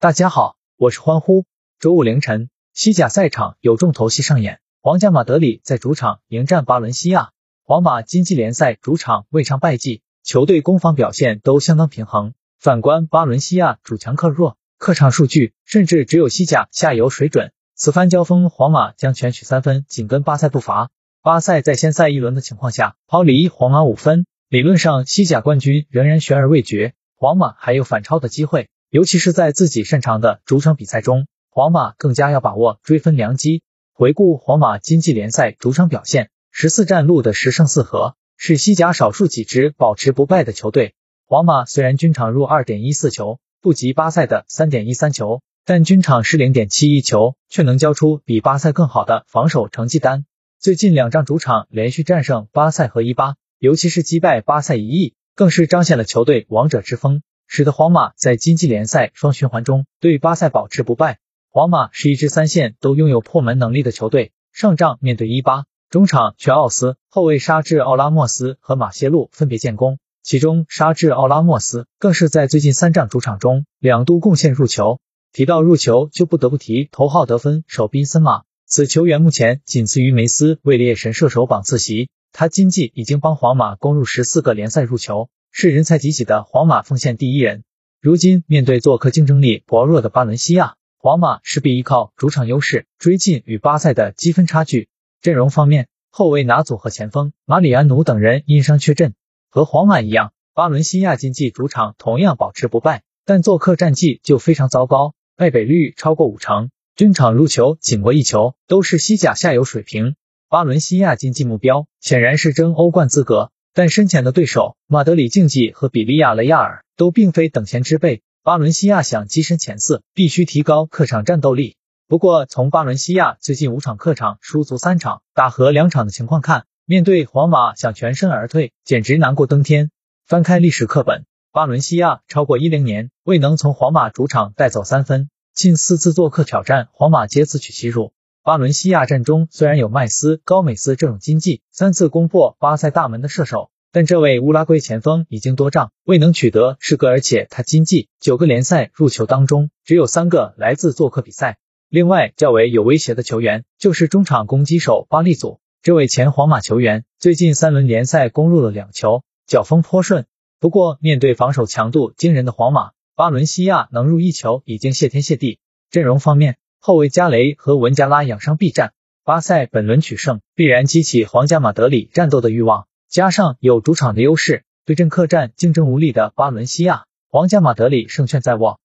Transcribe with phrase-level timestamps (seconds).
[0.00, 1.44] 大家好，我是欢呼。
[1.80, 7.30] 周五凌晨，西甲赛场有重头戏上演，皇家马德里在主场迎战巴伦西亚。
[7.64, 12.34] 皇马今季联赛主场未尝败绩，球队攻防表现都相当平衡。
[12.60, 17.50] 反观巴伦西亚主强客弱，客场数据甚至只有西甲下游水准。
[17.74, 20.90] 此番交锋，皇马将全取三分，紧跟巴塞步伐。
[21.22, 28.68] 巴塞在先赛一轮的情况下抛离皇马五分，理论上西甲冠军仍然悬而未决，皇马还有反超的机会。
[28.90, 33.62] 尤其是在自己擅长的主场比赛中，皇马更加要把握追分良机。
[33.92, 40.94] 回顾皇马经济联赛主场表现，十四战录的十胜四和，是西甲少数几支保持不败的球队。
[41.26, 50.24] 皇马虽然均场入二点一四球，不及巴塞的三点一三球，但均场失零点七一球，却能交出比巴塞更好的防守成绩单。
[50.58, 57.20] 最近两仗主场连续战胜巴塞和伊巴，尤其是击败巴塞一役，更是彰显了球队王者之风。
[57.48, 61.18] 使得皇马在经济联赛双循环中对巴塞保持不败。
[61.50, 64.32] 皇马是一支三线都拥有破门能力的球队。
[64.52, 75.00] 上仗面对伊巴，中场全奥斯，后卫沙治奥拉莫斯和马歇路分别建功，其中沙治奥拉莫斯更是在最近三仗主场中两度贡献入球。
[75.32, 82.10] 提到入球，就不得不提头号得分手宾森马，此球员目前仅次于梅斯位列神射手榜次席。
[82.30, 85.30] 他今季已经帮皇马攻入十四个联赛入球。
[85.50, 87.64] 是人才济济的皇马锋线第一人。
[88.00, 94.88] 如今面对做客竞争力薄弱的巴伦西亚，皇马势必依靠主场优势追进与巴塞的积分差距。
[95.20, 99.14] 阵容方面，后卫拿祖和前锋马里安努等人因伤缺阵。
[99.50, 110.14] 和皇马一样，巴伦西亚今季主场同样保持不败，但做客战绩就非常糟糕，败北率超过五成，均场入球仅过一球，都是西甲下游水平。
[110.48, 113.50] 巴伦西亚竞技目标显然是争欧冠资格。
[113.78, 121.76] 但身前的对手马德里竞技和比利亚雷亚尔都并非等闲之辈，巴伦西亚想跻身前四，必须提高客场战斗力。
[122.08, 129.92] 不过，从巴伦西亚最近五场客场输足三场，打和两场的情况看，面对皇马想全身而退，简直难过登天。
[130.26, 138.12] 翻开历史课本，巴伦西亚超过一零年未能从皇马主场带走三分，近四次做客挑战皇马皆自取其辱。
[138.48, 151.58] 巴伦西亚阵中虽然有麦斯、高美斯这种经济三次攻破巴塞大门的射手，但这位乌拉圭前锋已经多仗未能取得世格，而且他经济九个联赛入球当中只有三个来自做客比赛。
[151.90, 160.24] 另外较为有威胁的球员就是中场攻击手巴利祖，这位前皇马球员最近三轮联赛攻入了两球，脚风颇顺。
[160.58, 165.60] 不过面对防守强度惊人的皇马，巴伦西亚能入一球已经谢天谢地。
[165.90, 166.56] 阵容方面。
[166.78, 168.92] 后卫加雷和文加拉养伤避战，
[169.24, 178.80] 巴塞本轮取胜必然激起皇家马德里战斗的欲望，加上有主场的优势，对阵客战竞争无力的巴伦西亚，皇家马德里胜券在握。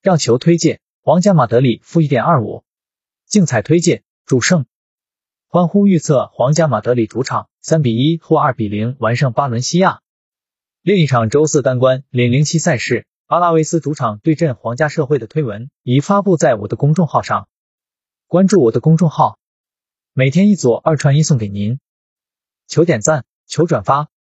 [0.00, 2.64] 让球推荐：皇家马德里负一点二五。
[3.26, 4.66] 竞彩推荐：主胜。
[5.46, 10.00] 欢呼预测：皇家马德里主场三比一或二比零完胜巴伦西亚。
[10.82, 13.06] 另一场周四单关零零七赛事。
[13.32, 17.48] 阿拉维斯主场对阵皇家社会的推文已发布在我的公众号上，
[18.26, 19.38] 关注我的公众号，
[20.12, 21.80] 每天一组二传一送给您，
[22.66, 24.11] 求点赞，求转发。